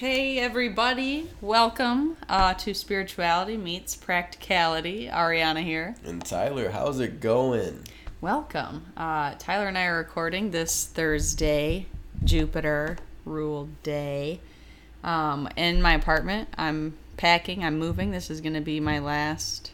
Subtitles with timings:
[0.00, 1.28] Hey, everybody.
[1.42, 5.08] Welcome uh, to Spirituality Meets Practicality.
[5.08, 5.94] Arianna here.
[6.06, 7.84] And Tyler, how's it going?
[8.22, 8.86] Welcome.
[8.96, 11.84] Uh, Tyler and I are recording this Thursday,
[12.24, 14.40] Jupiter ruled day.
[15.04, 18.10] Um, in my apartment, I'm packing, I'm moving.
[18.10, 19.72] This is going to be my last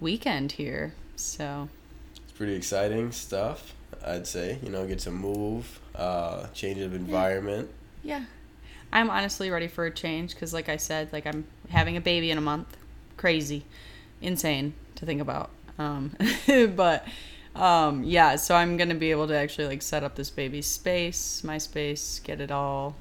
[0.00, 0.94] weekend here.
[1.14, 1.68] So,
[2.16, 4.60] It's pretty exciting stuff, I'd say.
[4.62, 7.68] You know, get to move, uh, change of environment.
[8.02, 8.24] yeah.
[8.92, 12.30] I'm honestly ready for a change because, like I said, like I'm having a baby
[12.30, 12.76] in a month.
[13.16, 13.64] Crazy.
[14.20, 15.50] Insane to think about.
[15.78, 16.16] Um,
[16.76, 17.06] but
[17.54, 21.42] um, yeah, so I'm gonna be able to actually like set up this baby's space,
[21.44, 22.96] my space, get it all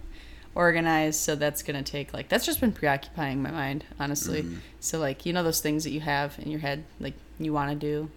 [0.55, 1.20] organized.
[1.20, 4.46] So that's gonna take like that's just been preoccupying my mind, honestly.
[4.80, 7.70] So like you know those things that you have in your head, like you want
[7.72, 8.10] to do,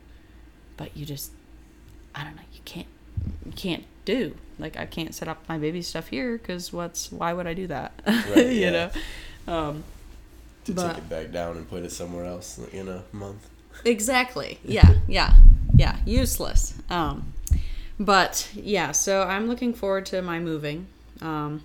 [0.77, 1.32] but you just
[2.15, 2.88] I don't know, you can't
[3.45, 4.34] you can't do.
[4.59, 7.66] Like I can't set up my baby stuff here because what's why would I do
[7.68, 7.92] that?
[8.06, 8.70] Right, you yeah.
[9.46, 9.52] know.
[9.55, 9.84] Um,
[10.64, 13.48] To But- take it back down and put it somewhere else in a month.
[13.85, 14.59] Exactly.
[14.65, 14.95] Yeah.
[15.09, 15.35] Yeah.
[15.74, 15.96] Yeah.
[16.04, 16.74] Useless.
[16.90, 17.32] Um,
[17.98, 20.87] but yeah, so I'm looking forward to my moving.
[21.23, 21.63] Um,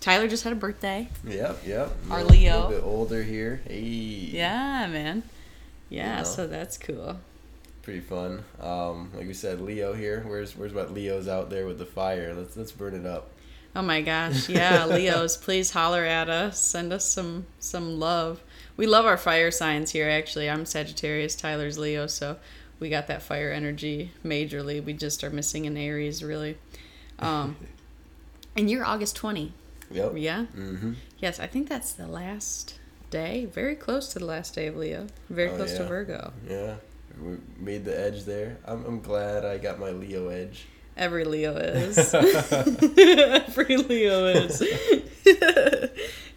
[0.00, 1.08] Tyler just had a birthday.
[1.24, 1.90] Yep, yep.
[2.10, 2.52] Our Leo.
[2.52, 3.60] A little bit older here.
[3.66, 3.78] Hey.
[3.80, 5.22] Yeah, man.
[5.90, 6.24] Yeah, You know.
[6.24, 7.18] so that's cool.
[7.88, 8.44] Pretty fun.
[8.60, 10.22] Um, like we said, Leo here.
[10.26, 12.34] Where's where's what Leo's out there with the fire?
[12.34, 13.30] Let's let's burn it up.
[13.74, 16.60] Oh my gosh, yeah, Leos, please holler at us.
[16.60, 18.42] Send us some some love.
[18.76, 20.06] We love our fire signs here.
[20.06, 22.36] Actually, I'm Sagittarius, Tyler's Leo, so
[22.78, 24.84] we got that fire energy majorly.
[24.84, 26.58] We just are missing an Aries, really.
[27.18, 27.56] Um,
[28.54, 29.54] and you're August 20.
[29.92, 30.12] Yep.
[30.16, 30.44] Yeah.
[30.54, 30.92] Mm-hmm.
[31.20, 33.46] Yes, I think that's the last day.
[33.46, 35.06] Very close to the last day of Leo.
[35.30, 35.84] Very Oh, close to.
[35.84, 36.34] Virgo.
[36.46, 36.74] Yeah.
[37.20, 38.58] We made the edge there.
[38.64, 40.66] I'm I'm glad I got my Leo edge.
[40.96, 42.12] Every Leo is.
[42.14, 44.62] Every Leo is.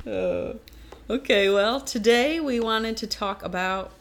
[0.06, 0.54] Uh,
[1.10, 3.92] okay, well, today we wanted to talk about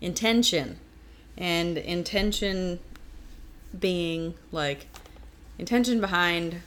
[0.00, 0.78] intention.
[1.36, 2.80] And intention
[3.78, 4.86] being like
[5.58, 6.60] intention behind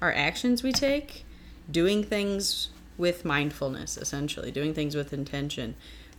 [0.00, 1.24] our actions we take,
[1.70, 5.74] doing things with mindfulness, essentially, doing things with intention.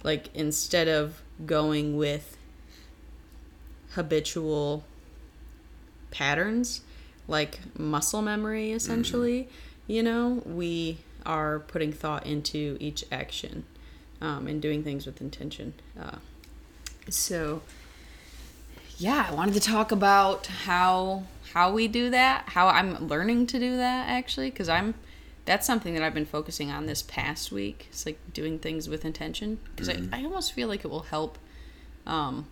[0.05, 2.37] Like instead of going with
[3.93, 4.83] habitual
[6.11, 6.81] patterns,
[7.27, 9.49] like muscle memory, essentially,
[9.87, 13.65] you know, we are putting thought into each action
[14.21, 15.73] um, and doing things with intention.
[15.99, 16.17] Uh,
[17.09, 17.63] so,
[18.99, 21.23] yeah, I wanted to talk about how
[21.53, 24.93] how we do that, how I'm learning to do that actually, because I'm
[25.45, 27.87] that's something that I've been focusing on this past week.
[27.89, 31.37] It's like doing things with intention because I, I almost feel like it will help.
[32.07, 32.47] Um,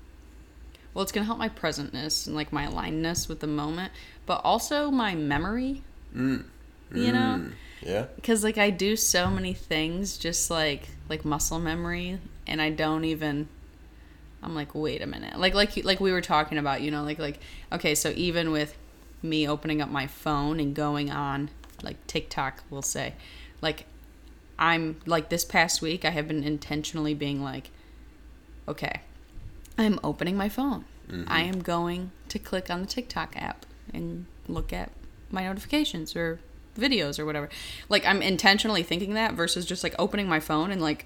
[0.94, 3.92] well, it's gonna help my presentness and like my alignedness with the moment,
[4.26, 5.84] but also my memory.
[6.16, 6.46] Mm.
[6.94, 7.54] You know, Mm.
[7.82, 8.06] Yeah.
[8.16, 13.04] because like I do so many things just like like muscle memory, and I don't
[13.06, 13.48] even.
[14.44, 17.18] I'm like, wait a minute, like like like we were talking about, you know, like
[17.18, 17.40] like
[17.72, 18.78] okay, so even with
[19.24, 21.50] me opening up my phone and going on
[21.84, 23.14] like TikTok, we'll say,
[23.62, 23.86] like
[24.58, 27.70] I'm like this past week, I have been intentionally being like,
[28.68, 29.02] okay,
[29.78, 30.86] I'm opening my phone.
[31.10, 31.32] I mm-hmm.
[31.32, 34.92] am going to click on the TikTok app and look at
[35.30, 36.40] my notifications or
[36.78, 37.50] videos or whatever.
[37.90, 41.06] Like I'm intentionally thinking that versus just like opening my phone and like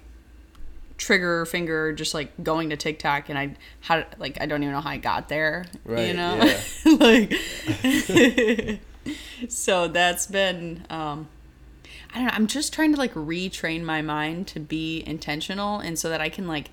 [0.96, 4.80] trigger finger just like going to TikTok and I how like I don't even know
[4.80, 5.66] how I got there.
[5.84, 6.08] Right.
[6.08, 6.38] you know?
[6.98, 7.32] like
[9.48, 11.28] so that's been um
[12.10, 15.98] I don't know, I'm just trying to like retrain my mind to be intentional and
[15.98, 16.70] so that I can like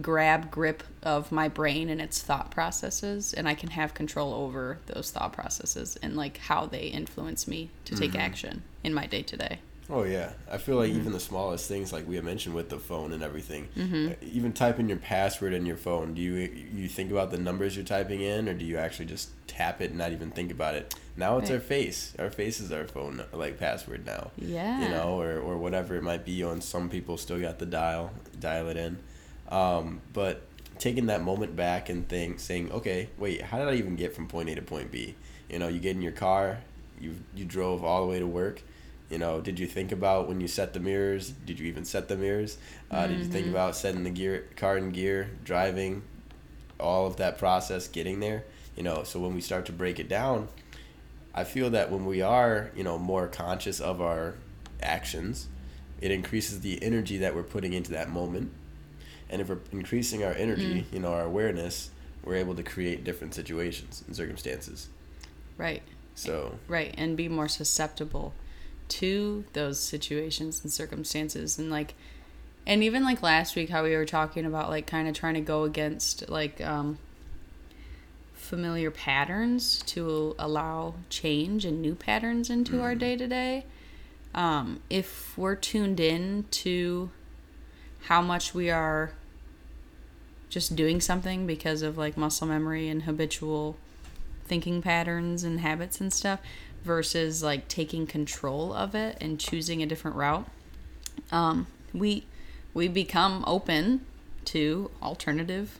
[0.00, 4.78] grab grip of my brain and its thought processes and I can have control over
[4.86, 9.22] those thought processes and like how they influence me to take action in my day
[9.22, 9.58] to day.
[9.90, 11.00] Oh yeah, I feel like Mm-hmm.
[11.00, 14.52] even the smallest things, like we had mentioned with the phone and everything, uh, even
[14.52, 16.12] typing your password in your phone.
[16.14, 16.34] Do you
[16.74, 19.90] you think about the numbers you're typing in, or do you actually just tap it
[19.90, 20.94] and not even think about it?
[21.16, 21.56] Now it's Right.
[21.56, 22.12] our face.
[22.18, 24.30] Our face is our phone like password now.
[24.36, 24.82] Yeah.
[24.82, 26.42] You know, or or whatever it might be.
[26.42, 28.98] On some people still got the dial dial it in,
[29.48, 30.42] um, but
[30.78, 34.28] taking that moment back and think, saying, okay, wait, how did I even get from
[34.28, 35.14] point A to point B?
[35.50, 36.58] You know, you get in your car,
[37.00, 38.62] you you drove all the way to work.
[39.10, 41.30] You know, did you think about when you set the mirrors?
[41.30, 42.58] Did you even set the mirrors?
[42.90, 46.02] Uh, Did you think about setting the gear car in gear, driving,
[46.78, 48.44] all of that process getting there?
[48.76, 50.48] You know, so when we start to break it down,
[51.34, 54.34] I feel that when we are, you know, more conscious of our
[54.82, 55.48] actions,
[56.00, 58.52] it increases the energy that we're putting into that moment.
[59.30, 61.90] And if we're increasing our energy, you know, our awareness,
[62.24, 64.88] we're able to create different situations and circumstances.
[65.56, 65.82] Right.
[66.14, 66.94] So, Right.
[66.98, 68.34] And be more susceptible
[68.88, 71.94] to those situations and circumstances and like
[72.66, 75.40] and even like last week how we were talking about like kind of trying to
[75.40, 76.98] go against like um
[78.34, 82.82] familiar patterns to allow change and new patterns into mm.
[82.82, 83.64] our day to day
[84.34, 87.10] um if we're tuned in to
[88.02, 89.12] how much we are
[90.48, 93.76] just doing something because of like muscle memory and habitual
[94.46, 96.40] thinking patterns and habits and stuff
[96.88, 100.46] versus like taking control of it and choosing a different route
[101.30, 102.24] um, we
[102.72, 104.00] we become open
[104.46, 105.78] to alternative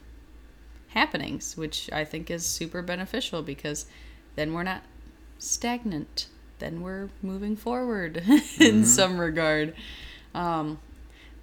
[0.88, 3.86] happenings which i think is super beneficial because
[4.36, 4.82] then we're not
[5.38, 6.26] stagnant
[6.58, 8.82] then we're moving forward in mm-hmm.
[8.82, 9.74] some regard
[10.34, 10.78] um,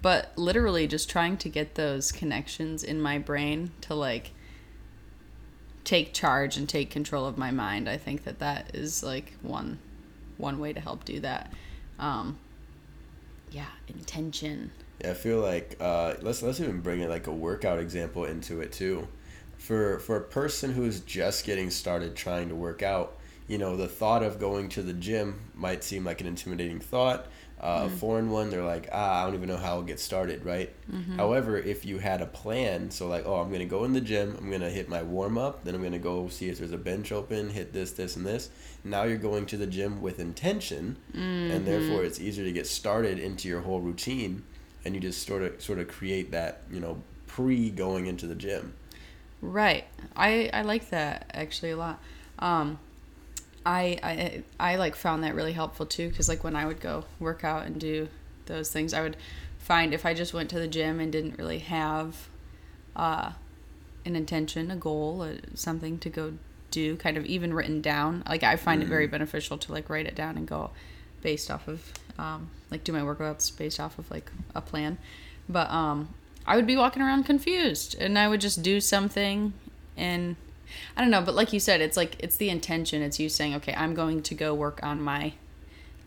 [0.00, 4.30] but literally just trying to get those connections in my brain to like
[5.86, 7.88] take charge and take control of my mind.
[7.88, 9.78] I think that that is like one
[10.36, 11.52] one way to help do that.
[11.98, 12.38] Um
[13.50, 14.72] yeah intention.
[15.00, 18.60] Yeah i feel like uh let's let's even bring it like a workout example into
[18.60, 19.08] it too.
[19.56, 23.16] For for a person who's just getting started trying to work out
[23.48, 27.26] you know the thought of going to the gym might seem like an intimidating thought
[27.60, 27.86] uh, mm.
[27.86, 30.74] a foreign one, they're like, ah, I don't even know how I'll get started, right?
[30.92, 31.16] Mm-hmm.
[31.16, 34.36] However, if you had a plan, so like, oh, I'm gonna go in the gym,
[34.38, 37.12] I'm gonna hit my warm up, then I'm gonna go see if there's a bench
[37.12, 38.50] open, hit this, this, and this.
[38.84, 41.50] Now you're going to the gym with intention, mm-hmm.
[41.50, 44.42] and therefore it's easier to get started into your whole routine,
[44.84, 48.34] and you just sort of sort of create that, you know, pre going into the
[48.34, 48.74] gym.
[49.40, 49.84] Right.
[50.14, 52.02] I I like that actually a lot.
[52.38, 52.78] Um,
[53.66, 57.04] I, I I like found that really helpful too because like when I would go
[57.18, 58.08] work out and do
[58.46, 59.16] those things, I would
[59.58, 62.28] find if I just went to the gym and didn't really have
[62.94, 63.32] uh,
[64.04, 66.34] an intention, a goal, or something to go
[66.70, 68.22] do, kind of even written down.
[68.28, 68.86] Like I find mm-hmm.
[68.86, 69.10] it very mm.
[69.10, 70.70] beneficial to like write it down and go
[71.22, 74.96] based off of um, like do my workouts based off of like a plan.
[75.48, 76.14] But um,
[76.46, 79.52] I would be walking around confused and I would just do something
[79.96, 80.36] and
[80.96, 83.02] I don't know, but like you said, it's like it's the intention.
[83.02, 85.34] It's you saying, okay, I'm going to go work on my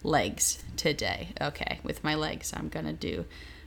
[0.04, 1.30] legs today.
[1.42, 3.26] Okay, with my legs, I'm gonna do.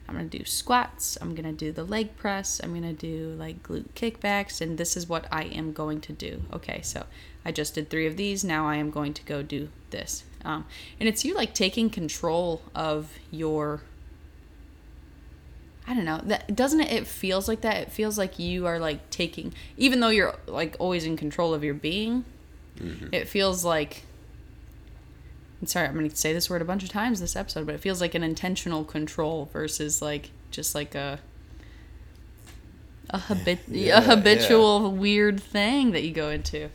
[0.08, 1.16] I'm gonna do squats.
[1.20, 2.60] I'm gonna do the leg press.
[2.62, 6.42] I'm gonna do like glute kickbacks, and this is what I am going to do.
[6.52, 7.06] Okay, so
[7.44, 8.44] I just did three of these.
[8.44, 10.24] Now I am going to go do this.
[10.44, 10.66] Um,
[10.98, 13.82] and it's you like taking control of your
[15.86, 16.20] I don't know.
[16.24, 17.76] That doesn't it, it feels like that.
[17.78, 21.64] It feels like you are like taking even though you're like always in control of
[21.64, 22.24] your being.
[22.78, 23.12] Mm-hmm.
[23.12, 24.04] It feels like
[25.60, 27.74] I'm sorry, I'm going to say this word a bunch of times this episode, but
[27.76, 31.20] it feels like an intentional control versus like just like a
[33.10, 35.00] a, habit- yeah, a habitual yeah.
[35.00, 36.68] weird thing that you go into.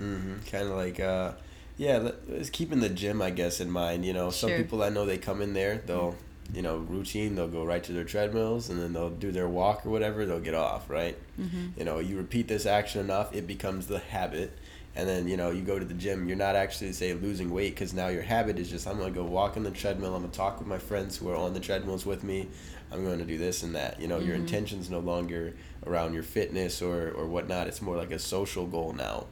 [0.00, 0.38] Mm-hmm.
[0.50, 1.32] Kind of like uh
[1.76, 4.30] yeah, it's keeping the gym I guess in mind, you know.
[4.30, 4.58] Some sure.
[4.58, 6.16] people I know they come in there, they'll
[6.52, 7.34] you know routine.
[7.34, 10.40] They'll go right to their treadmills and then they'll do their walk or whatever they'll
[10.40, 11.16] get off right?
[11.40, 11.78] Mm-hmm.
[11.78, 14.58] you know you repeat this action enough it becomes the habit.
[14.96, 17.74] And then you know you go to the gym you're not actually say losing weight
[17.74, 20.20] because now your habit is just i'm going to go walk on the treadmill i'm
[20.20, 22.48] going to talk with my friends who are on the treadmills with me.
[22.92, 24.00] I'm going to do this and that.
[24.00, 24.28] You know mm-hmm.
[24.28, 25.54] your intention's no longer
[25.86, 27.66] around your fitness or or whatnot.
[27.66, 29.26] It's more like a social goal now.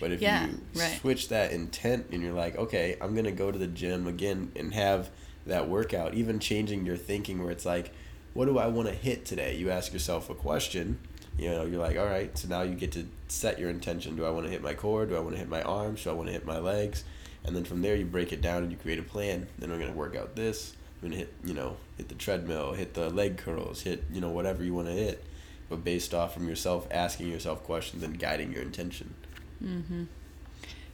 [0.00, 0.98] But if yeah, you right.
[1.00, 4.52] switch that intent and you're like okay i'm going to go to the gym again
[4.54, 5.10] and have
[5.48, 7.92] that workout, even changing your thinking where it's like,
[8.34, 9.56] what do I want to hit today?
[9.56, 10.98] You ask yourself a question.
[11.36, 14.16] You know, you're like, all right, so now you get to set your intention.
[14.16, 15.06] Do I want to hit my core?
[15.06, 16.04] Do I want to hit my arms?
[16.04, 17.04] Do I want to hit my legs?
[17.44, 19.46] And then from there, you break it down and you create a plan.
[19.58, 20.74] Then I'm going to work out this.
[20.96, 24.20] I'm going to hit, you know, hit the treadmill, hit the leg curls, hit, you
[24.20, 25.24] know, whatever you want to hit.
[25.68, 29.14] But based off from yourself, asking yourself questions and guiding your intention.
[29.62, 30.04] Mm-hmm.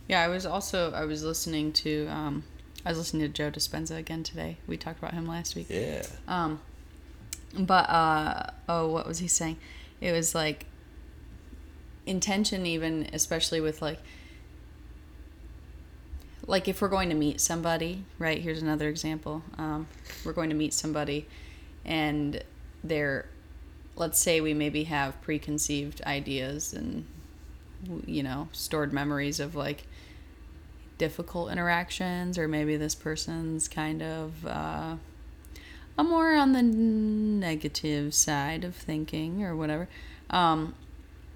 [0.08, 2.44] Yeah, I was also, I was listening to, um,
[2.84, 4.58] I was listening to Joe Dispenza again today.
[4.66, 5.66] We talked about him last week.
[5.70, 6.04] Yeah.
[6.28, 6.60] Um,
[7.58, 9.56] but uh, oh, what was he saying?
[10.00, 10.66] It was like
[12.06, 13.98] intention, even especially with like
[16.46, 18.40] like if we're going to meet somebody, right?
[18.40, 19.42] Here's another example.
[19.56, 19.86] Um,
[20.24, 21.26] we're going to meet somebody,
[21.84, 22.42] and
[22.82, 23.26] they're,
[23.96, 27.06] let's say we maybe have preconceived ideas and,
[28.06, 29.84] you know, stored memories of like
[30.98, 34.96] difficult interactions, or maybe this person's kind of uh,
[35.96, 39.88] a more on the negative side of thinking, or whatever.
[40.30, 40.74] Um,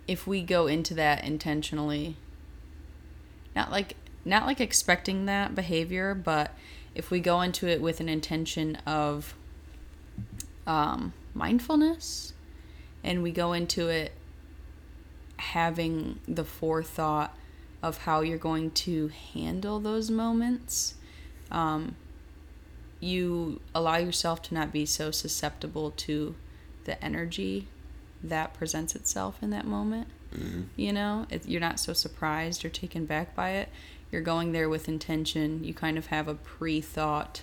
[0.07, 2.17] if we go into that intentionally,
[3.55, 6.53] not like not like expecting that behavior, but
[6.95, 9.35] if we go into it with an intention of
[10.67, 12.33] um, mindfulness,
[13.05, 14.13] and we go into it
[15.37, 17.37] having the forethought
[17.83, 20.95] of how you're going to handle those moments.
[21.51, 21.97] Um,
[23.01, 26.35] you allow yourself to not be so susceptible to
[26.85, 27.69] the energy
[28.23, 30.09] that presents itself in that moment.
[30.35, 30.63] Mm-hmm.
[30.77, 33.69] You know, it, you're not so surprised or taken back by it.
[34.11, 35.63] You're going there with intention.
[35.63, 37.43] You kind of have a pre thought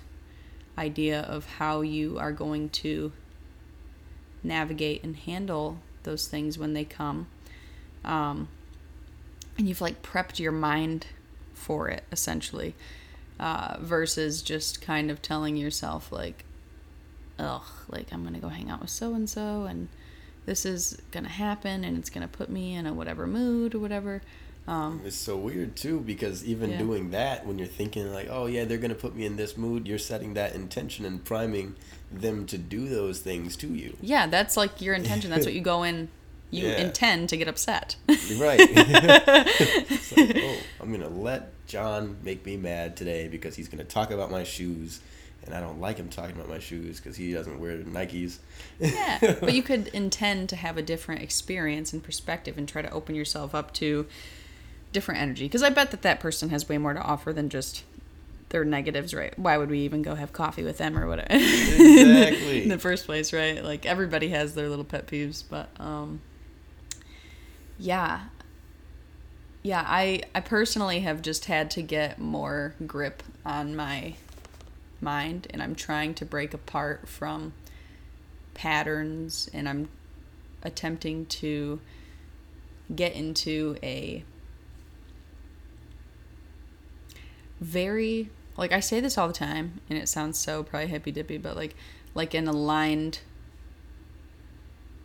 [0.77, 3.13] idea of how you are going to
[4.43, 7.27] navigate and handle those things when they come.
[8.03, 8.49] Um,
[9.57, 11.07] and you've like prepped your mind
[11.53, 12.75] for it essentially
[13.39, 16.43] uh, versus just kind of telling yourself like
[17.37, 19.87] ugh like i'm gonna go hang out with so and so and
[20.45, 24.21] this is gonna happen and it's gonna put me in a whatever mood or whatever
[24.67, 26.79] um, It's so weird too because even Yeah.
[26.79, 29.87] doing that, when you're thinking like, oh yeah, they're gonna put me in this mood,
[29.87, 31.75] you're setting that intention and priming
[32.11, 33.95] them to do those things to you.
[34.01, 36.07] yeah that's like your intention that's what you go in
[36.51, 36.77] you Yeah.
[36.77, 37.95] intend to get upset
[38.37, 38.59] Right.
[40.17, 44.31] Like, oh, I'm gonna let John make me mad today because he's gonna talk about
[44.31, 45.01] my shoes,
[45.45, 48.37] and I don't like him talking about my shoes because he doesn't wear Nikes.
[48.79, 52.89] yeah but you could intend to have a different experience and perspective and try to
[52.91, 54.05] open yourself up to
[54.93, 57.83] different energy because i bet that that person has way more to offer than just
[58.49, 62.63] their negatives right why would we even go have coffee with them or whatever Exactly.
[62.63, 66.21] in the first place right like everybody has their little pet peeves but um
[67.77, 68.21] yeah.
[69.63, 74.15] Yeah i i personally have just had to get more grip on my
[75.01, 77.53] mind and i'm trying to break apart from
[78.53, 79.89] patterns and i'm
[80.63, 81.79] attempting to
[82.93, 84.23] get into a
[87.59, 91.37] very like I say this all the time and it sounds so probably hippy dippy,
[91.37, 91.75] but like
[92.13, 93.19] like an aligned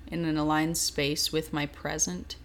[0.07, 2.37] in an aligned space with my present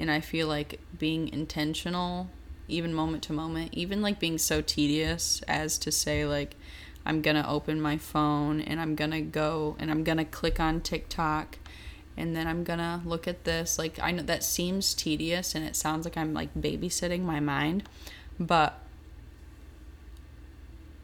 [0.00, 2.30] and I feel like being intentional
[2.66, 6.56] even moment to moment, even like being so tedious as to say like
[7.04, 11.58] I'm to open my phone and I'm to go and I'm to click on TikTok
[12.16, 15.76] and then I'm to look at this like I know that seems tedious and it
[15.76, 17.82] sounds like I'm like babysitting my mind,
[18.38, 18.80] but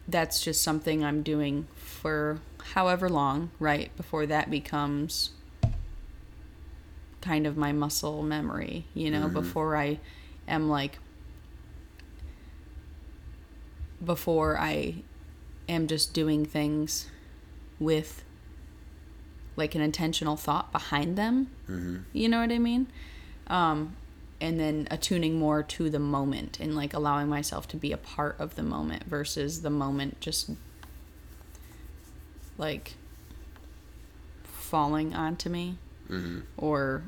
[0.07, 2.39] that's just something I'm doing for
[2.73, 3.95] however long, right?
[3.95, 5.31] Before that becomes
[7.21, 9.99] kind of my muscle memory, you know, before I
[10.47, 10.99] am like,
[14.03, 14.95] before I
[15.67, 17.07] am just doing things
[17.79, 18.23] with
[19.55, 21.49] like an intentional thought behind them.
[21.69, 21.97] Mm-hmm.
[22.13, 22.87] You know what I mean?
[23.47, 23.95] Um,
[24.39, 28.35] and then attuning more to the moment and like allowing myself to be a part
[28.39, 30.51] of the moment versus the moment just
[32.57, 32.93] like
[34.43, 35.77] falling onto me
[36.09, 36.39] Mm-hmm.
[36.57, 37.03] or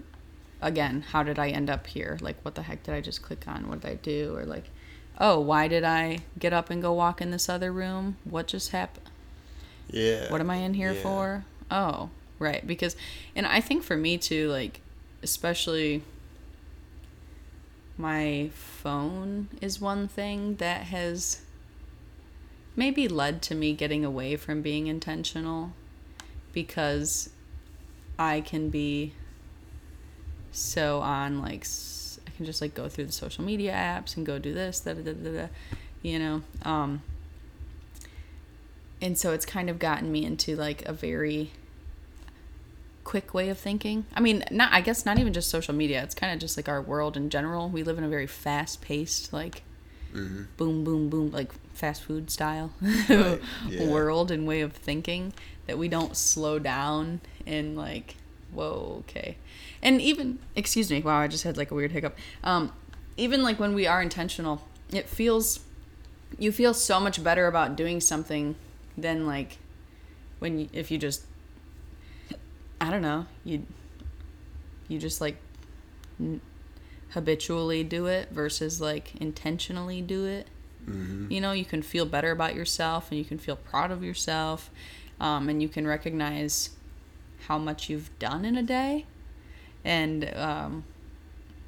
[0.61, 3.47] again how did i end up here like what the heck did i just click
[3.47, 4.65] on what did i do or like
[5.19, 8.71] oh why did i get up and go walk in this other room what just
[8.71, 9.09] happened
[9.89, 10.29] Yeah.
[10.31, 11.01] what am I in here Yeah.
[11.01, 11.45] for?
[11.71, 12.65] Oh, right.
[12.67, 12.95] Because,
[13.35, 14.81] and I think for me too, like,
[15.23, 16.03] especially
[17.97, 21.41] my phone is one thing that has
[22.75, 25.71] maybe led to me getting away from being intentional
[26.53, 27.29] because
[28.19, 29.13] I can be
[30.51, 31.65] so on, like,
[32.27, 34.93] I can just like go through the social media apps and go do this, da
[34.93, 35.47] da da da, da
[36.03, 36.41] you know.
[36.63, 37.01] Um,
[39.01, 41.51] and so it's kind of gotten me into like a very
[43.03, 44.05] quick way of thinking.
[44.13, 46.03] I mean, not I guess not even just social media.
[46.03, 47.69] It's kind of just like our world in general.
[47.69, 49.63] We live in a very fast-paced like
[50.11, 50.45] Mm-hmm.
[50.57, 53.85] boom boom boom like fast food style Right, yeah.
[53.87, 55.33] world and way of thinking
[55.69, 58.15] that we don't slow down and like
[58.51, 59.37] whoa okay.
[59.83, 62.17] And even excuse me wow i just had like a weird hiccup.
[62.43, 62.71] Um
[63.17, 65.59] even like when we are intentional it feels
[66.37, 68.55] you feel so much better about doing something
[68.97, 69.57] than like
[70.39, 71.23] when you, if you just
[72.81, 73.65] i don't know you
[74.87, 75.37] you just like
[76.19, 76.41] n-
[77.11, 80.47] habitually do it versus like intentionally do it.
[80.87, 81.31] Mm-hmm.
[81.31, 84.71] you know you can feel better about yourself and you can feel proud of yourself
[85.19, 86.71] um, and you can recognize
[87.47, 89.05] how much you've done in a day.
[89.83, 90.83] And um,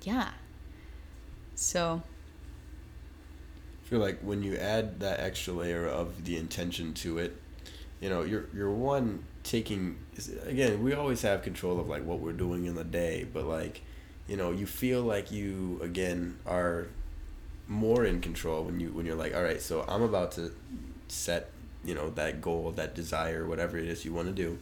[0.04, 0.30] yeah.
[1.56, 2.02] So
[3.84, 7.38] I feel like when you add that extra layer of the intention to it,
[8.00, 9.98] you know, you're you're one taking
[10.46, 13.82] again, we always have control of like what we're doing in the day, but like,
[14.28, 16.88] you know, you feel like you again are
[17.68, 20.52] more in control when you when you're like, all right, so I'm about to
[21.08, 21.50] set,
[21.84, 24.58] you know, that goal, that desire, whatever it is you want to do.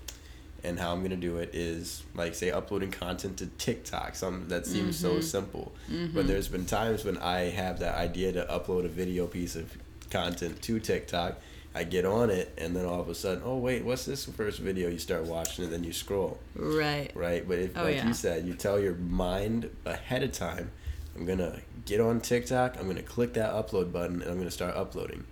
[0.61, 4.15] And how I'm gonna do it is like say uploading content to TikTok.
[4.15, 5.21] Something that seems so mm-hmm.
[5.21, 6.27] simple, but mm-hmm.
[6.27, 9.77] there's been times when I have that idea to upload a video piece of
[10.09, 11.38] content to TikTok,
[11.73, 14.59] I get on it, and then all of a sudden, oh wait, what's this first
[14.59, 14.89] video?
[14.89, 16.39] You start watching, and then you scroll.
[16.55, 17.11] Right.
[17.15, 17.47] Right.
[17.47, 18.07] But if, Oh, like yeah.
[18.07, 20.71] you said, you tell your mind ahead of time,
[21.15, 22.77] I'm gonna get on TikTok.
[22.77, 25.25] I'm gonna click that upload button, and I'm gonna start uploading.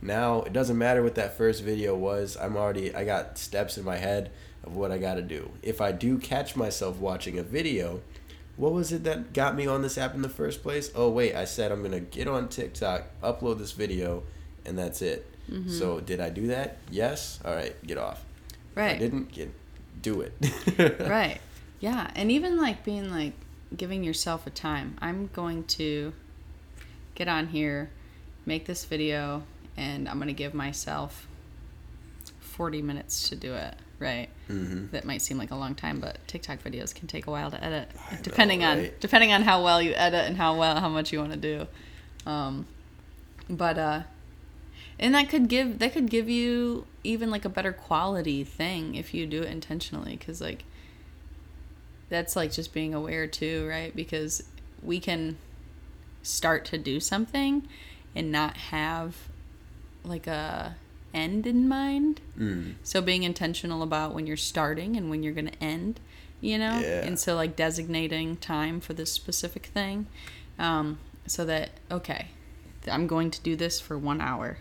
[0.00, 2.36] Now it doesn't matter what that first video was.
[2.40, 4.30] I'm already I got steps in my head
[4.64, 5.50] of what I got to do.
[5.62, 8.00] If I do catch myself watching a video,
[8.56, 10.90] what was it that got me on this app in the first place?
[10.94, 14.22] Oh wait, I said I'm gonna get on TikTok, upload this video,
[14.64, 15.26] and that's it.
[15.50, 15.70] Mm-hmm.
[15.70, 16.78] So did I do that?
[16.90, 17.40] Yes.
[17.44, 18.24] All right, get off.
[18.72, 18.98] If I Right.
[18.98, 19.52] didn't get,
[20.02, 20.32] do it.
[21.00, 21.40] right.
[21.80, 23.32] Yeah, and even like being like
[23.76, 24.96] giving yourself a time.
[25.00, 26.12] I'm going to
[27.14, 27.90] get on here,
[28.46, 29.42] make this video,
[29.78, 31.26] and I'm going to give myself
[32.40, 34.28] 40 minutes to do it, right?
[34.48, 37.50] hmm That might seem like a long time, but TikTok videos can take a while
[37.50, 40.80] to edit, I know, depending on depending on how well you edit and how well
[40.80, 41.66] how much you want to do.
[42.26, 42.66] Um,
[43.48, 44.02] but uh,
[44.98, 49.14] and that could give that could give you even like a better quality thing if
[49.14, 50.64] you do it intentionally, because like
[52.08, 53.94] that's like just being aware too, right?
[53.94, 54.42] Because
[54.82, 55.36] we can
[56.22, 57.68] start to do something
[58.14, 59.28] and not have
[60.04, 60.76] like a
[61.14, 62.20] end in mind.
[62.38, 62.74] Mm.
[62.82, 66.00] So being intentional about when you're starting and when you're going to end,
[66.40, 66.78] you know?
[66.80, 67.04] Yeah.
[67.04, 70.06] And so like designating time for this specific thing.
[70.58, 72.28] Um, so that, okay,
[72.90, 74.58] I'm going to do this for one hour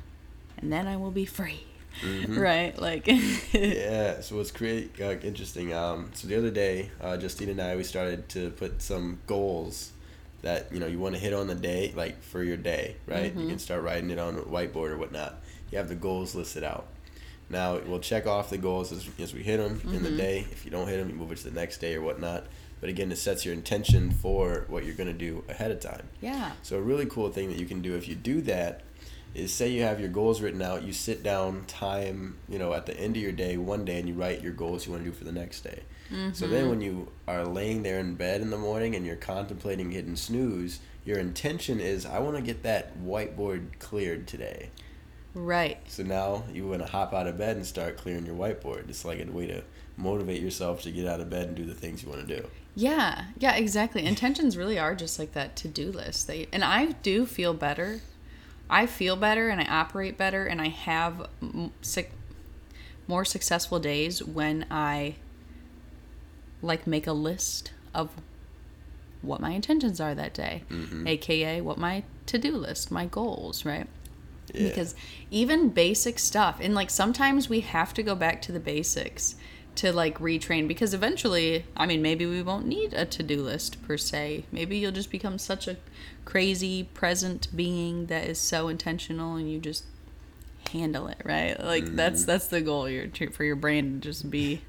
[0.57, 1.63] and then I will be free.
[2.27, 2.79] Right?
[2.79, 3.57] Like, Mm-hmm.
[3.57, 7.75] yeah so it's create uh, interesting um so the other day uh justine and i
[7.75, 9.93] we started to put some goals
[10.41, 13.25] that you know you want to hit on the day like for your day right?
[13.25, 13.49] You mm-hmm.
[13.49, 15.41] can start writing it on a whiteboard or whatnot.
[15.71, 16.87] You have the goals listed out.
[17.49, 20.17] Now we'll check off the goals as, as we hit them in the mm-hmm.
[20.17, 20.47] day.
[20.51, 22.45] If you don't hit them you move it to the next day or whatnot.
[22.79, 26.07] But again it sets your intention for what you're going to do ahead of time.
[26.21, 26.51] Yeah.
[26.61, 28.83] so a really cool thing that you can do if you do that
[29.37, 32.85] is say you have your goals written out, you sit down time, you know, at
[32.85, 35.09] the end of your day, one day, and you write your goals you want to
[35.09, 35.83] do for the next day.
[36.33, 36.69] So then mm-hmm.
[36.69, 40.79] when you are laying there in bed in the morning and you're contemplating hitting snooze,
[41.03, 44.69] your intention is I want to get that whiteboard cleared today.
[45.33, 45.79] Right.
[45.87, 48.89] So now you want to hop out of bed and start clearing your whiteboard.
[48.89, 49.63] It's like a way to
[49.95, 52.47] motivate yourself to get out of bed and do the things you want to do.
[52.75, 54.05] Yeah, yeah, exactly.
[54.05, 56.27] Intentions really are just like that to-do list.
[56.27, 58.01] They and I do feel better.
[58.69, 61.27] I feel better and I operate better and I have
[63.07, 65.15] more successful days when I
[66.61, 68.09] like make a list of
[69.21, 71.07] what my intentions are that day, mm-hmm.
[71.07, 73.87] aka what my to-do list, my goals, right?
[74.53, 74.69] Yeah.
[74.69, 74.95] because
[75.29, 79.35] even basic stuff and like sometimes we have to go back to the basics
[79.75, 83.97] to like retrain because eventually i mean maybe we won't need a to-do list per
[83.97, 85.75] se maybe you'll just become such a
[86.23, 89.83] crazy present being that is so intentional and you just
[90.71, 92.27] handle it right like that's mm-hmm.
[92.27, 94.61] that's the goal your for your brain to just be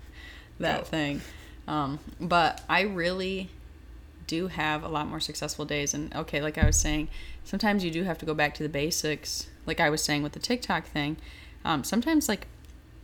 [0.58, 0.84] that Oh.
[0.84, 1.20] thing
[1.68, 3.50] um, but i really
[4.26, 5.94] do have a lot more successful days.
[5.94, 7.08] And okay like i was saying
[7.44, 10.32] sometimes you do have to go back to the basics like i was saying with
[10.32, 11.16] the tiktok thing.
[11.64, 12.46] Um, sometimes like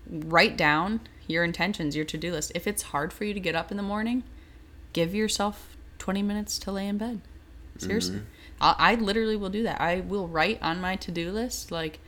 [0.08, 2.52] write down your intentions your to-do list.
[2.54, 4.24] If it's hard for you to get up in the morning
[4.92, 7.20] give yourself 20 minutes to lay in bed.
[7.78, 8.20] Seriously.
[8.60, 9.80] I, I literally will do that.
[9.80, 11.98] I will write on my to-do list like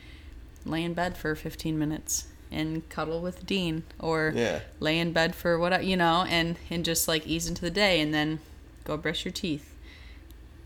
[0.64, 4.60] lay in bed for 15 minutes and cuddle with dean or Yeah.
[4.80, 8.00] lay in bed for what you know and and just like ease into the day
[8.00, 8.38] and then
[8.84, 9.74] go brush your teeth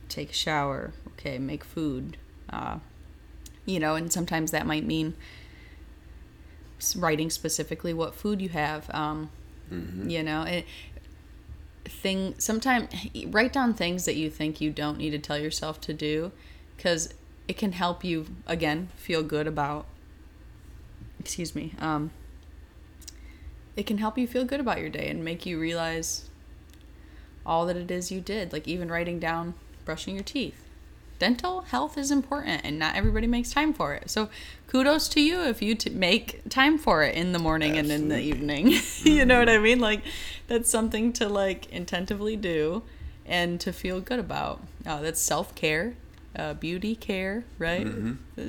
[0.09, 2.17] take a shower okay make food
[2.51, 2.79] uh,
[3.65, 5.15] you know and sometimes that might mean
[6.97, 9.31] writing specifically what food you have um,
[10.07, 10.65] you know it,
[11.85, 12.89] thing sometimes
[13.27, 16.33] write down things that you think you don't need to tell yourself to do
[16.77, 17.13] because
[17.49, 19.87] it can help you again feel good about
[21.21, 22.11] excuse me um,
[23.77, 26.29] it can help you feel good about your day and make you realize
[27.47, 29.55] all that it is you did like even writing down
[29.85, 30.67] brushing your teeth.
[31.19, 34.09] Dental health is important and not everybody makes time for it.
[34.11, 34.31] So
[34.69, 38.09] kudos to you if you t- make time for it in the morning and in
[38.09, 38.65] the Absolutely.
[38.65, 38.81] evening.
[39.03, 39.81] You know what i mean?
[39.81, 40.03] Like
[40.47, 42.83] that's something to like intentively do
[43.27, 44.63] and to feel good about.
[44.87, 45.95] Uh, that's self-care
[46.37, 47.87] uh, beauty care right?
[48.39, 48.43] Uh,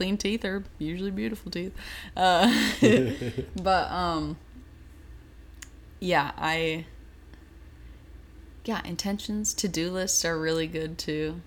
[0.00, 1.74] clean teeth are usually beautiful teeth.
[2.16, 2.50] Uh,
[3.62, 4.38] but um
[6.00, 6.86] yeah i
[8.64, 11.42] yeah intentions to-do lists are really good too.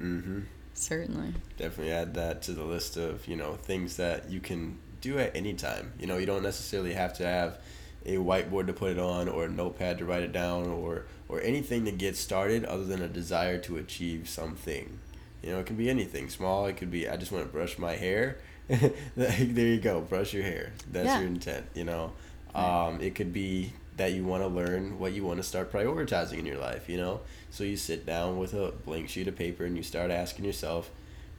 [0.00, 0.42] Mm-hmm.
[0.74, 1.34] certainly.
[1.56, 5.34] Definitely add that to the list of you know things that you can do at
[5.34, 5.92] any time.
[5.98, 7.58] You know you don't necessarily have to have
[8.04, 11.40] a whiteboard to put it on or a notepad to write it down or or
[11.40, 15.00] anything to get started other than a desire to achieve something
[15.46, 17.78] you know it can be anything small it could be i just want to brush
[17.78, 18.36] my hair
[19.16, 20.00] there you go.
[20.00, 20.72] Brush your hair.
[20.90, 21.20] That's Yeah.
[21.20, 21.66] your intent.
[21.74, 22.12] You know,
[22.52, 26.38] um, it could be that you want to learn what you want to start prioritizing
[26.40, 26.88] in your life.
[26.88, 30.10] You know, so you sit down with a blank sheet of paper and you start
[30.10, 30.90] asking yourself,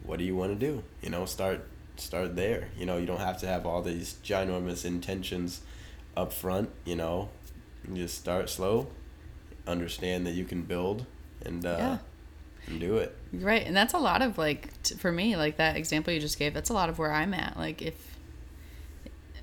[0.04, 0.84] what do you want to do?
[1.02, 1.66] You know, start
[1.98, 2.70] start there.
[2.80, 5.60] You know, you don't have to have all these ginormous intentions
[6.16, 6.70] up front.
[6.86, 7.28] You know,
[7.86, 8.88] you just start slow.
[9.68, 11.06] Understand that you can build
[11.46, 11.98] and uh, Yeah.
[12.80, 13.16] Do it.
[13.34, 16.38] Right, and that's a lot of like t- for me, like that example you just
[16.40, 16.54] gave.
[16.54, 17.58] That's a lot of where I'm at.
[17.58, 18.18] Like if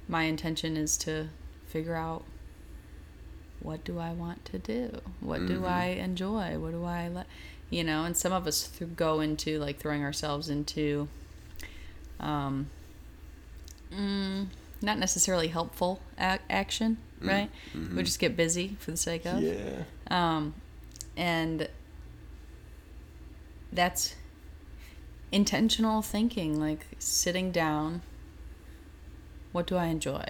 [0.09, 1.29] my intention is to
[1.67, 2.25] figure out
[3.61, 5.69] what do I want to do, what do Mhm.
[5.69, 7.27] I enjoy, what do I let,
[7.71, 8.05] you know.
[8.05, 11.09] And some of us th- go into like throwing ourselves into,
[12.21, 12.69] um,
[13.91, 14.47] mm,
[14.83, 17.51] not necessarily helpful ac- action, Mm, right?
[17.75, 17.95] mhm.
[17.97, 19.43] We just get busy for the sake of.
[19.43, 19.85] Yeah.
[20.11, 20.55] Um,
[21.17, 21.69] and
[23.75, 24.15] that's
[25.33, 28.03] intentional thinking, like sitting down.
[29.53, 30.25] What do I enjoy?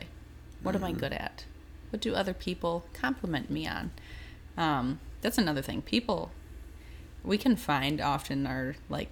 [0.62, 0.98] What am I Mhm.
[0.98, 1.44] good at?
[1.90, 3.90] What do other people compliment me on?
[4.56, 5.82] Um, that's another thing.
[5.82, 6.30] People,
[7.22, 9.08] we can find often our like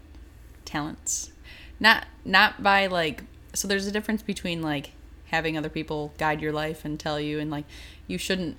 [0.65, 1.33] talents,
[1.79, 3.25] not not by like.
[3.55, 4.93] So there's a difference between like
[5.27, 7.65] having other people guide your life and tell you, and like
[8.07, 8.57] you shouldn't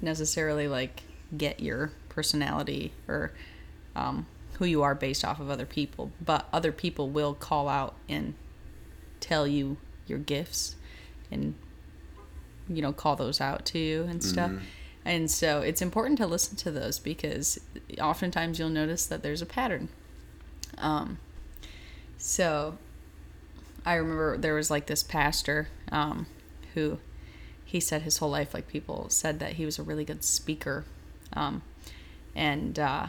[0.00, 1.02] necessarily like
[1.36, 3.32] get your personality or
[3.96, 4.26] um,
[4.58, 8.34] who you are based off of other people, but other people will call out and
[9.20, 10.76] tell you your gifts
[11.30, 11.54] and
[12.68, 14.50] you know call those out to you and stuff.
[14.50, 14.60] Mhm.
[15.04, 17.60] And so it's important to listen to those because
[18.00, 19.88] oftentimes you'll notice that there's a pattern.
[20.78, 21.18] Um,
[22.16, 22.78] so
[23.84, 26.26] I remember there was like this pastor um,
[26.72, 26.98] who
[27.64, 30.84] he said his whole life, like people said that he was a really good speaker.
[31.34, 31.62] Um,
[32.34, 33.08] and uh,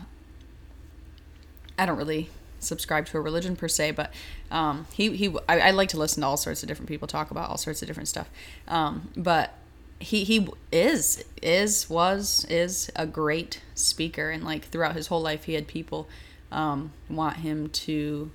[1.78, 4.14] I don't really subscribe to a religion per se, but
[4.52, 7.32] um, he, he I, I like to listen to all sorts of different people talk
[7.32, 8.30] about all sorts of different stuff.
[8.68, 9.54] Um, but
[10.00, 15.46] he he is is was is a great speaker, and like throughout his whole life,
[15.46, 16.08] he had people
[16.52, 18.32] um, want him to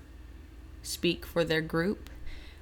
[0.82, 2.10] speak for their group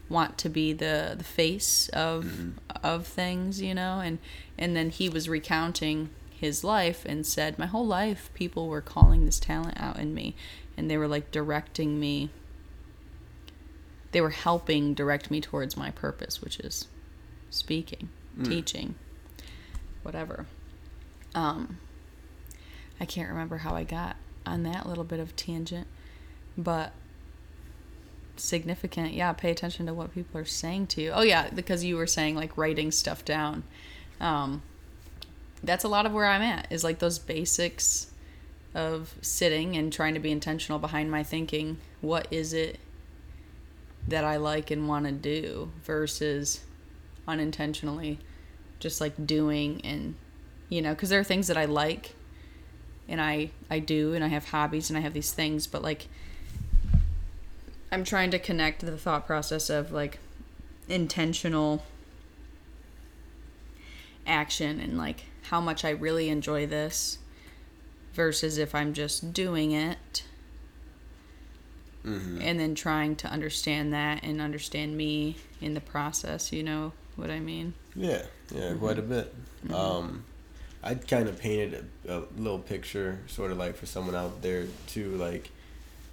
[0.08, 4.00] want to be the the face of of things you know?
[4.00, 4.18] And
[4.58, 9.26] and then he was recounting his life and said my whole life people were calling
[9.26, 10.34] this talent out in me
[10.78, 12.30] and they were like directing me.
[14.12, 16.86] They were helping direct me towards my purpose which is
[17.50, 18.08] speaking
[18.44, 18.94] teaching
[20.02, 20.46] whatever.
[21.34, 21.78] Um
[23.00, 25.86] i can't remember how i got on that little bit of tangent
[26.56, 26.92] but
[28.36, 29.12] significant.
[29.12, 31.10] Yeah pay attention to what people are saying to you.
[31.10, 33.64] Oh yeah because you were saying like writing stuff down.
[34.20, 34.62] Um
[35.62, 38.12] that's a lot of where i'm at is like those basics
[38.74, 42.78] of sitting and trying to be intentional behind my thinking what is it
[44.06, 46.60] that i like and want to do versus
[47.26, 48.18] unintentionally
[48.78, 50.14] just like doing and
[50.68, 52.14] you know because there are things that i like
[53.08, 56.08] and i i do and i have hobbies and i have these things but like
[57.90, 60.18] I'm trying to connect the thought process of like
[60.88, 61.84] intentional
[64.26, 67.18] action and like how much I really enjoy this
[68.14, 70.24] versus if I'm just doing it
[72.04, 72.40] Mhm.
[72.42, 77.30] and then trying to understand that and understand me in the process, you know what
[77.30, 77.74] I mean?
[77.94, 78.22] Yeah,
[78.54, 79.34] yeah, quite a bit.
[79.72, 80.24] Um,
[80.82, 84.66] I'd kind of painted a, a little picture, sort of like for someone out there
[84.86, 85.16] too.
[85.16, 85.50] Like,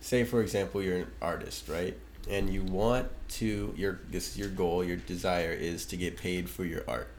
[0.01, 1.95] say for example, you're an artist, right?
[2.27, 6.65] And you want to your this your goal, your desire is to get paid for
[6.65, 7.09] your art,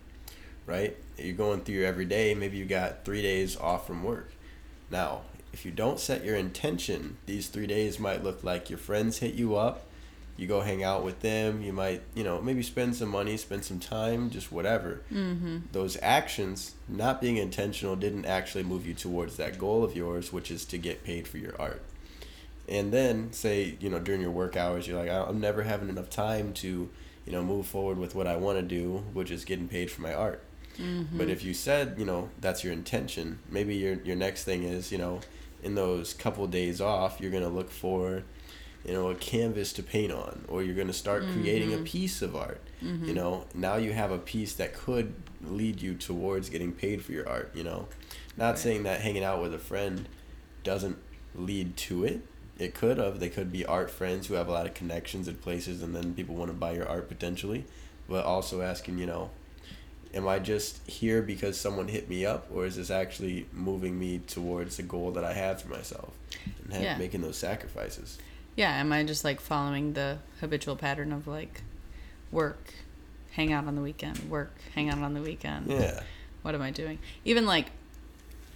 [0.67, 0.97] right?
[1.17, 2.35] You're going through your everyday.
[2.35, 4.33] Maybe you got three days off from work.
[4.90, 5.22] Now,
[5.53, 9.35] if you don't set your intention, these three days might look like your friends hit
[9.35, 9.85] you up.
[10.37, 11.62] You go hang out with them.
[11.62, 15.01] You might you know maybe spend some money spend some time just whatever.
[15.12, 15.59] Mm-hmm.
[15.72, 20.51] those actions not being intentional didn't actually move you towards that goal of yours which
[20.51, 21.81] is to get paid for your art.
[22.68, 25.88] And then say you know during your work hours you're like "I- i'm never having
[25.88, 26.90] enough time to
[27.25, 30.03] you know move forward with what i want to do which is getting paid for
[30.03, 30.42] my art
[30.79, 31.17] Mm-hmm.
[31.19, 34.93] but if you said, you know, that's your intention, maybe your your next thing is,
[34.93, 35.21] you know,
[35.62, 38.23] in those couple days off, you're gonna look for,
[38.85, 42.37] you know, a canvas to paint on, or you're gonna start creating a piece of
[42.37, 42.61] art.
[42.83, 45.12] You know, now you have a piece that could
[45.43, 47.51] lead you towards getting paid for your art.
[47.55, 47.89] You know,
[48.37, 48.59] not Right.
[48.59, 50.09] saying that hanging out with a friend
[50.62, 50.99] doesn't
[51.35, 52.21] lead to it.
[52.59, 53.19] It could have.
[53.19, 56.15] They could be art friends who have a lot of connections at places, and then
[56.15, 57.65] people want to buy your art potentially.
[58.09, 59.31] But also asking, you know,
[60.16, 64.18] am I just here because someone hit me up, or is this actually moving me
[64.26, 66.12] towards the goal that I have for myself
[66.72, 66.96] and Yeah.
[66.98, 68.18] making those sacrifices?
[68.57, 71.61] Yeah, am I just like following the habitual pattern of like
[72.33, 72.72] work,
[73.33, 75.66] hang out on the weekend, work, hang out on the weekend?
[75.70, 76.02] Yeah.
[76.42, 76.98] What am I doing?
[77.24, 77.66] Even like,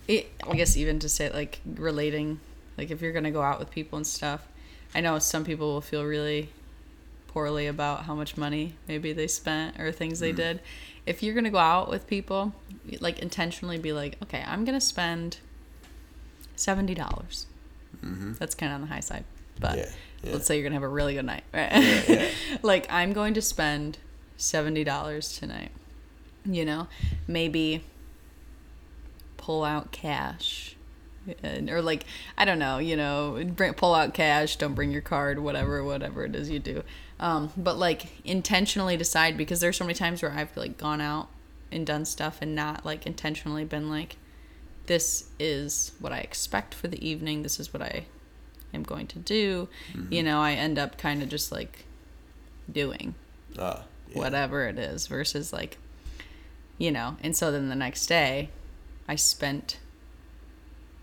[0.08, 2.40] it, I guess even to say like relating,
[2.78, 4.46] like if you're gonna go out with people and stuff,
[4.94, 6.48] I know some people will feel really
[7.30, 10.60] poorly about how much money maybe they spent or things they did.
[11.06, 12.52] If you're gonna go out with people,
[13.00, 15.38] like intentionally be like, okay, I'm gonna spend
[16.56, 17.46] seventy dollars.
[18.04, 18.32] Mm-hmm.
[18.34, 19.24] That's kind of on the high side,
[19.60, 19.90] but Yeah,
[20.24, 20.32] yeah.
[20.32, 21.70] let's say you're gonna have a really good night, right?
[22.08, 22.28] Yeah.
[22.62, 23.98] like I'm going to spend
[24.36, 25.70] seventy dollars tonight.
[26.44, 26.88] You know,
[27.28, 27.84] maybe
[29.36, 30.74] pull out cash.
[31.42, 34.56] And, or like I don't know, you know, bring, pull out cash.
[34.56, 35.38] Don't bring your card.
[35.38, 36.82] Whatever, whatever it is you do.
[37.20, 41.28] Um, but like intentionally decide because there's so many times where I've like gone out
[41.70, 44.16] and done stuff and not like intentionally been like,
[44.87, 47.42] this is what I expect for the evening.
[47.42, 48.06] This is what I
[48.74, 49.68] am going to do.
[50.09, 51.85] You know, I end up kind of just like
[52.72, 53.14] doing
[53.59, 54.18] Ah, yeah.
[54.18, 55.76] whatever it is versus like
[56.78, 58.48] you know and so then the next day
[59.09, 59.78] i spent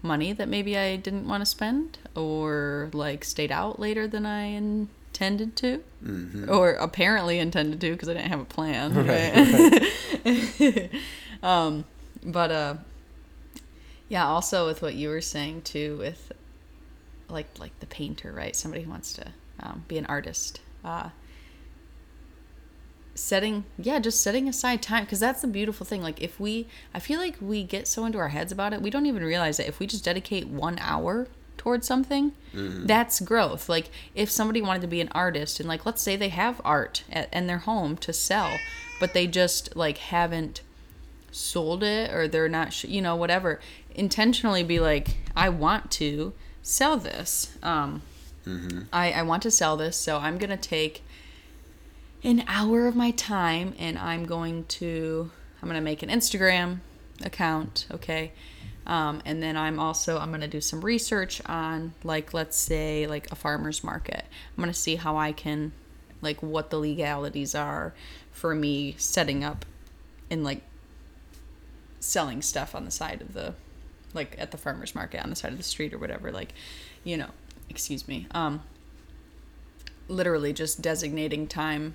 [0.02, 4.46] money that maybe i didn't want to spend or like stayed out later than i
[5.18, 6.48] intended to Mhm.
[6.50, 9.34] or apparently intended to because i didn't have a plan Right,
[10.26, 10.92] right,
[11.44, 11.86] um
[12.24, 12.76] but uh
[14.10, 16.32] yeah also with what you were saying too with
[17.30, 18.56] like like the painter right?
[18.56, 19.26] Somebody who wants to
[19.60, 20.62] um, be an artist.
[20.86, 21.10] Uh
[23.16, 27.00] setting yeah just setting aside time because that's the beautiful thing like if we i
[27.00, 29.68] feel like we get so into our heads about it we don't even realize that
[29.68, 33.70] if we just dedicate one hour towards something that's growth.
[33.70, 37.04] Like if somebody wanted to be an artist and like let's say they have art
[37.12, 38.58] at, in their home to sell
[39.00, 40.62] but they just like haven't
[41.32, 43.60] sold it or they're not sh- you know whatever
[43.94, 48.02] intentionally be like i want to sell this um
[48.94, 51.04] I, I want to sell this so i'm gonna take
[52.24, 55.30] an hour of my time and i'm going to
[55.62, 56.80] i'm gonna make an instagram
[57.24, 58.32] account okay
[58.88, 63.32] um, and then i'm also i'm gonna do some research on like let's say like
[63.32, 64.26] a farmer's market.
[64.26, 65.72] I'm gonna see how i can
[66.22, 67.94] like what the legalities are
[68.32, 69.66] for me setting up
[70.32, 70.62] and like
[72.00, 73.54] selling stuff on the side of the
[74.14, 76.54] like at the farmers market on the side of the street or whatever like
[77.04, 77.30] you know
[77.70, 78.62] excuse me um
[80.08, 81.94] literally just designating time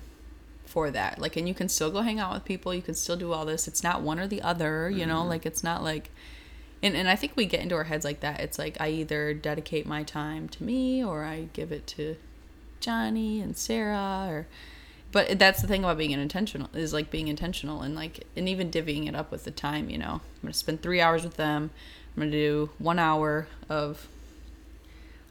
[0.65, 1.19] for that.
[1.19, 3.45] Like and you can still go hang out with people you can still do all
[3.45, 3.67] this.
[3.67, 6.09] It's not one or the other you know like it's not like
[6.83, 8.39] and, and i think we get into our heads like that.
[8.39, 12.17] It's like i either dedicate my time to me or i give it to
[12.79, 14.47] johnny and sarah or
[15.13, 18.71] but that's the thing about being intentional is like being intentional and like and even
[18.71, 20.13] divvying it up with the time you know.
[20.13, 21.69] I'm gonna spend three hours with them.
[22.17, 24.07] I'm gonna do one hour of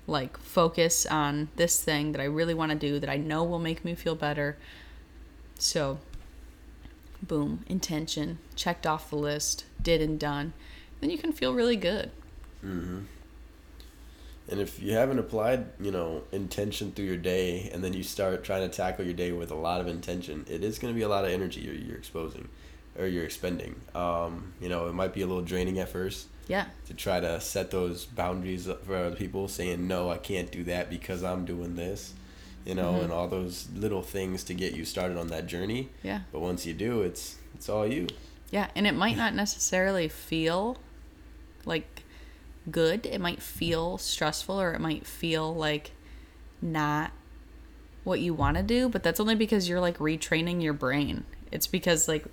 [0.06, 3.58] like focus on this thing that i really want to do that i know will
[3.58, 4.56] make me feel better.
[5.58, 5.98] So
[7.20, 10.52] boom intention checked off the list did and done
[11.02, 12.10] then you can feel really good
[12.64, 13.04] Mhm.
[14.48, 18.42] And if you haven't applied, you know, intention through your day, and then you start
[18.44, 21.02] trying to tackle your day with a lot of intention, it is going to be
[21.02, 22.48] a lot of energy you're, you're exposing,
[22.98, 23.76] or you're expending.
[23.94, 27.40] Um, you know, it might be a little draining at first yeah to try to
[27.40, 31.76] set those boundaries for other people, saying no, I can't do that because I'm doing
[31.76, 32.12] this,
[32.66, 33.04] you know, Mhm.
[33.04, 35.88] and all those little things to get you started on that journey.
[36.02, 38.08] yeah But once you do, it's it's all you.
[38.50, 40.78] Yeah, and it might not necessarily feel
[41.64, 42.04] like
[42.70, 43.06] good.
[43.06, 45.92] It might feel stressful or it might feel like
[46.60, 47.10] not
[48.04, 51.24] what you want to do, but that's only because you're like retraining your brain.
[51.50, 52.24] It's because like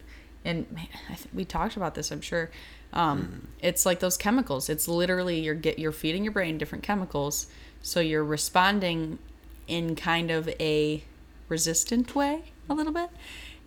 [0.46, 2.50] and man, I think we talked about this, I'm sure.
[2.94, 4.70] Um, it's like those chemicals.
[4.70, 7.48] It's literally you're get you're feeding your brain different chemicals,
[7.82, 9.20] so you're responding
[9.68, 11.04] in kind of a
[11.50, 13.10] resistant way a little bit,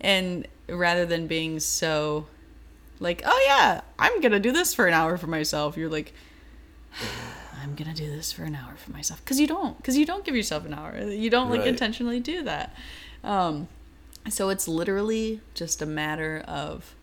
[0.01, 2.25] and rather than being so
[2.99, 5.75] like, oh yeah, I'm gonna do this for an hour for myself.
[5.77, 6.13] You're like,
[7.61, 10.23] I'm gonna do this for an hour for myself because you don't because you don't
[10.25, 10.97] give yourself an hour.
[10.97, 11.67] You don't like Right.
[11.69, 12.75] intentionally do that.
[13.23, 13.67] Um,
[14.29, 16.95] so it's literally just a matter of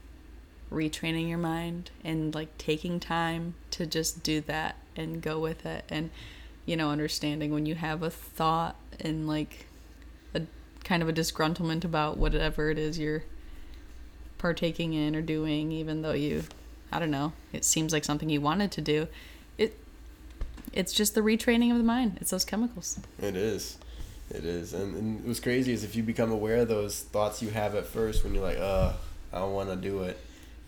[0.70, 5.85] retraining your mind and like taking time to just do that and go with it
[5.88, 6.11] and
[6.64, 9.66] you know understanding when you have a thought and like
[10.35, 10.42] a
[10.85, 13.24] kind of a disgruntlement about whatever it is you're
[14.40, 16.42] partaking in or doing even though you
[16.90, 19.07] I don't know it seems like something you wanted to do
[19.59, 19.79] it
[20.72, 23.76] it's just the retraining of the mind it's those chemicals It is.
[24.33, 24.72] It is.
[24.74, 27.85] And, and what's crazy is if you become aware of those thoughts you have at
[27.87, 28.92] first when you're like, uh,
[29.33, 30.16] I don't want to do it.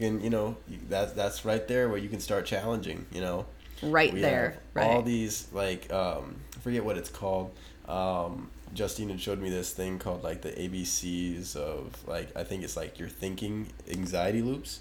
[0.00, 0.56] And, you know,
[0.88, 3.46] that's, that's right there where you can start challenging, you know.
[3.80, 7.52] right We there have right All these, like, um, I forget what it's called,
[7.86, 12.62] um, Justine had showed me this thing called like the ABCs of like I think
[12.62, 14.80] it's like your thinking anxiety loops.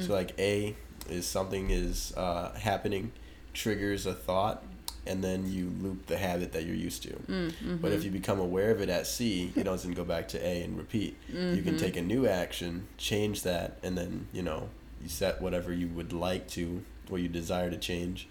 [0.00, 0.76] So like A
[1.08, 3.10] is something is uh, happening,
[3.52, 4.62] triggers a thought,
[5.06, 7.10] and then you loop the habit that you're used to.
[7.10, 7.76] Mm-hmm.
[7.76, 10.62] But if you become aware of it at C, it doesn't go back to A
[10.62, 11.16] and repeat.
[11.28, 14.68] You can take a new action, change that, and then you know
[15.02, 18.28] you set whatever you would like to or you desire to change,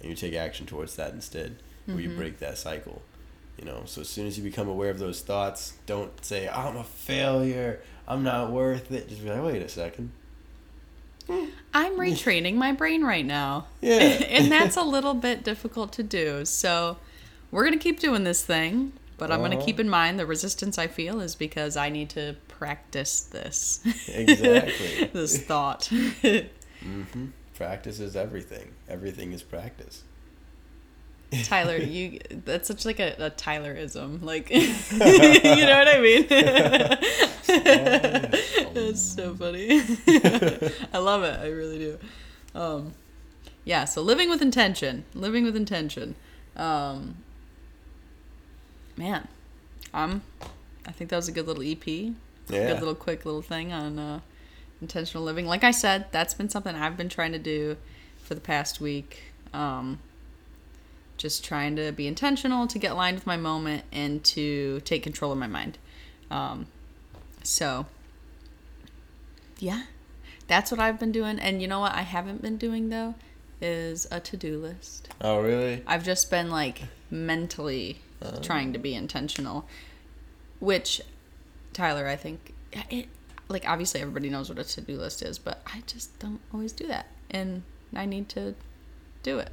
[0.00, 3.02] and you take action towards that instead, where you break that cycle.
[3.58, 6.76] You know, so as soon as you become aware of those thoughts, don't say I'm
[6.76, 9.08] a failure, I'm not worth it.
[9.08, 10.10] Just be like, wait a second.
[11.28, 13.66] I'm retraining my brain right now.
[13.80, 13.92] Yeah.
[14.28, 16.44] and that's a little bit difficult to do.
[16.44, 16.96] So
[17.50, 19.66] we're going to keep doing this thing, but I'm going to Uh-huh.
[19.66, 23.80] keep in mind the resistance I feel is because I need to practice this.
[24.08, 25.04] Exactly.
[25.12, 25.86] this thought.
[26.82, 28.72] hmm Practice is everything.
[28.88, 30.02] Everything is practice.
[31.44, 34.22] Tyler, you that's such like a, a Tylerism.
[34.22, 36.26] Like you know what I mean?
[38.74, 39.82] That's so funny.
[40.92, 41.40] I love it.
[41.40, 41.98] I really do.
[42.54, 42.92] Um,
[43.64, 45.04] yeah, so living with intention.
[45.14, 46.14] Living with intention.
[46.56, 47.16] Um,
[48.96, 49.28] man,
[49.94, 50.22] um,
[50.86, 51.86] I think that was a good little EP.
[51.86, 52.12] Yeah.
[52.48, 54.20] Good little quick little thing on uh,
[54.80, 55.46] intentional living.
[55.46, 57.76] Like I said, that's been something I've been trying to do
[58.22, 59.32] for the past week.
[59.54, 60.00] Um,
[61.22, 65.30] just trying to be intentional, to get aligned with my moment, and to take control
[65.30, 65.78] of my mind.
[66.32, 66.66] Um,
[67.44, 67.86] so,
[69.60, 69.84] yeah,
[70.48, 71.38] that's what I've been doing.
[71.38, 73.14] And you know what I haven't been doing though
[73.60, 75.08] is a to do list.
[75.20, 75.84] Oh, really?
[75.86, 78.40] I've just been like mentally Uh.
[78.40, 79.68] trying to be intentional,
[80.58, 81.00] which
[81.72, 82.52] Tyler, I think
[82.90, 83.06] it
[83.48, 86.72] like obviously everybody knows what a to do list is, but I just don't always
[86.72, 87.62] do that, and
[87.94, 88.54] I need to
[89.22, 89.52] do it.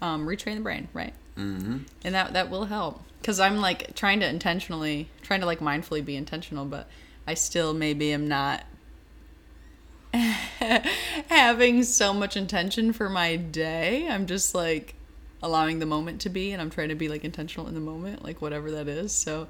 [0.00, 1.14] Um, retrain the brain, right?
[1.38, 1.78] Mm-hmm.
[2.02, 6.04] and that that will help because i'm like trying to intentionally trying to like mindfully
[6.04, 6.88] be intentional but
[7.28, 8.64] i still maybe am not
[10.12, 14.96] having so much intention for my day i'm just like
[15.40, 18.24] allowing the moment to be and i'm trying to be like intentional in the moment
[18.24, 19.46] like whatever that is so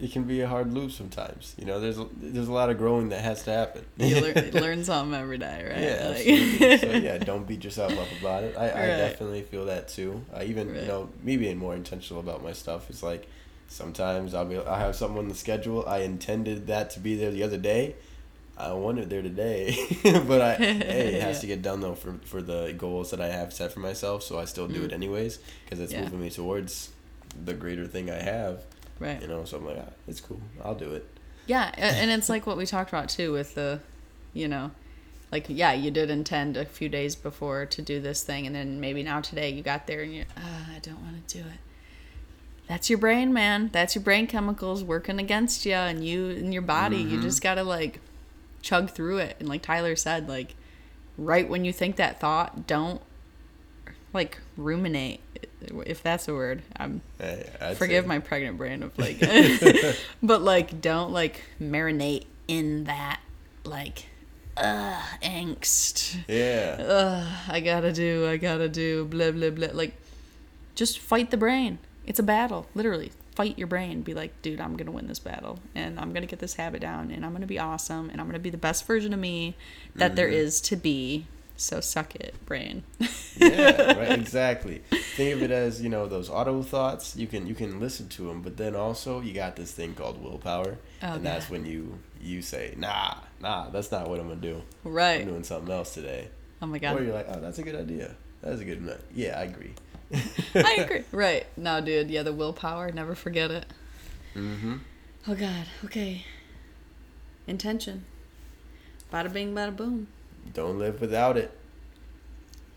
[0.00, 1.54] It can be a hard loop sometimes.
[1.58, 3.84] You know, there's a, there's a lot of growing that has to happen.
[3.98, 8.08] you learn, learn something every day right Yeah, Like- so yeah, don't beat yourself up
[8.20, 8.56] about it.
[8.56, 10.24] I, I definitely feel that too.
[10.34, 10.82] I even Right.
[10.82, 13.28] you know me being more intentional about my stuff is like
[13.68, 15.84] sometimes I'll be I have something on the schedule.
[15.86, 17.96] I intended that to be there the other day.
[18.56, 21.40] I wanted there today, but I hey, it has Yeah.
[21.40, 24.22] to get done though for for the goals that I have set for myself.
[24.22, 24.84] So I still do Mm.
[24.86, 26.02] it anyways because it's Yeah.
[26.02, 26.90] moving me towards
[27.44, 28.62] the greater thing I have.
[29.00, 30.40] Right You know, so I'm like, ah, it's cool.
[30.62, 31.06] I'll do it.
[31.46, 33.80] Yeah, and it's like what we talked about too with the,
[34.32, 34.70] you know,
[35.30, 38.80] like yeah, you did intend a few days before to do this thing, and then
[38.80, 41.58] maybe now today you got there and you're, ah, I don't want to do it.
[42.66, 43.68] That's your brain, man.
[43.72, 46.96] That's your brain chemicals working against you, and you and your body.
[46.96, 48.00] You just gotta like
[48.62, 50.54] chug through it, and like Tyler said, like
[51.18, 53.02] right when you think that thought, don't
[54.14, 55.20] like ruminate,
[55.86, 56.62] if that's a word.
[56.76, 59.18] I'm Hey, forgive say- my pregnant brain of like
[60.22, 63.20] but like don't like marinate in that
[63.64, 64.06] like
[64.56, 66.16] uh angst.
[66.28, 66.76] Yeah.
[66.80, 69.68] uh i gotta do i gotta do blah blah blah.
[69.72, 69.94] Like
[70.74, 71.78] just fight the brain.
[72.06, 73.12] It's a battle literally.
[73.34, 74.02] Fight your brain.
[74.02, 77.10] Be like dude i'm gonna win this battle and i'm gonna get this habit down
[77.10, 79.56] and i'm gonna be awesome and i'm gonna be the best version of me
[79.96, 81.26] that there is to be
[81.56, 82.82] so suck it brain
[83.36, 84.10] yeah, right.
[84.18, 84.82] Exactly.
[85.16, 87.16] Think of it as you know those auto thoughts.
[87.16, 90.22] You can you can listen to them, but then also you got this thing called
[90.22, 94.40] willpower, Oh, and that's when you you say, nah, nah, that's not what I'm gonna
[94.40, 94.62] do.
[94.84, 96.28] I'm right doing something else today.
[96.62, 96.96] oh my God.
[96.96, 98.14] Or you're like, oh, that's a good idea.
[98.40, 98.98] That's a good.
[99.14, 99.74] Yeah, I agree.
[100.54, 103.66] i agree right no dude yeah the willpower never forget it
[104.36, 104.76] Mm-hmm.
[105.28, 105.66] Oh God.
[105.84, 106.24] Okay.
[107.46, 108.04] Intention.
[109.12, 110.08] Bada bing, bada boom.
[110.52, 111.50] Don't live without it.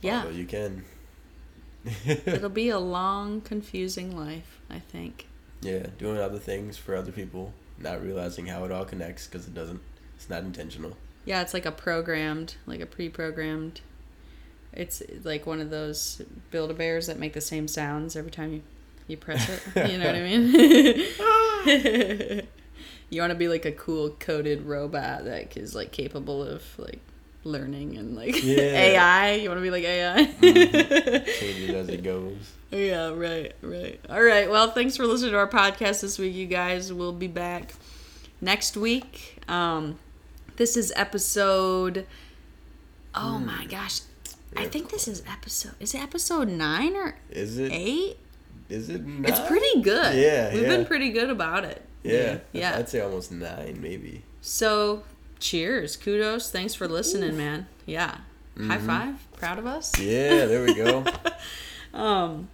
[0.02, 0.20] Yeah.
[0.20, 0.86] Although you can.
[2.06, 4.60] It'll be a long, confusing life.
[4.70, 5.28] I think.
[5.62, 9.54] yeah, doing other things for other people, not realizing how it all connects because it
[9.54, 9.82] doesn't.
[10.16, 10.98] It's not intentional.
[11.26, 13.82] Yeah, it's like a programmed, like a pre-programmed.
[14.74, 18.62] It's like one of those Build-A-Bears that make the same sounds every time you,
[19.08, 19.62] you press it.
[19.92, 22.48] you know what I mean?
[23.10, 27.00] you want to be like a cool coded robot that is like capable of like
[27.44, 28.58] learning and like Yeah.
[28.58, 29.32] AI.
[29.36, 30.26] You want to be like AI?
[30.42, 32.36] Changes as it goes.
[32.72, 34.00] Yeah, right, right.
[34.10, 34.50] All right.
[34.50, 36.92] Well, thanks for listening to our podcast this week, you guys.
[36.92, 37.74] We'll be back
[38.42, 39.42] next week.
[39.48, 39.98] Um,
[40.58, 42.06] this is episode.
[43.16, 44.02] Oh my gosh,
[44.56, 45.74] I think this is episode.
[45.80, 47.72] Is it episode nine or Is it?
[47.72, 48.18] eight?
[48.70, 49.06] is it?
[49.06, 49.26] Nine?
[49.26, 50.16] It's pretty good.
[50.16, 50.68] Yeah, We've yeah.
[50.68, 51.82] been pretty good about it.
[52.04, 52.78] Yeah, Yeah.
[52.78, 54.24] I'd say almost nine, maybe.
[54.42, 55.04] So,
[55.40, 55.96] cheers.
[55.98, 56.52] Kudos.
[56.52, 57.68] Thanks for listening, man.
[57.86, 58.18] Yeah.
[58.58, 58.88] High Mm-hmm.
[58.88, 59.32] five.
[59.38, 59.98] Proud of us.
[60.00, 61.04] Yeah, there we go.
[61.94, 62.50] Um,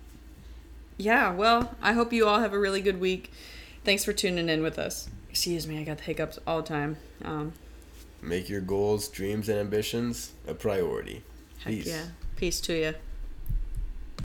[0.98, 3.32] yeah, well, I hope you all have a really good week.
[3.84, 5.10] Thanks for tuning in with us.
[5.30, 6.98] Excuse me, I got the hiccups all the time.
[7.26, 7.52] Um,
[8.22, 11.24] Make your goals, dreams, and ambitions a priority.
[11.60, 11.88] heck Peace.
[11.88, 12.06] yeah.
[12.38, 12.94] Peace to you.